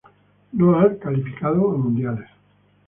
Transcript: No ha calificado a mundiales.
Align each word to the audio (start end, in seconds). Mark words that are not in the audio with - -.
No 0.53 0.75
ha 0.79 0.97
calificado 0.97 1.69
a 1.73 1.77
mundiales. 1.77 2.27